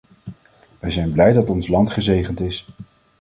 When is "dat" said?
1.33-1.49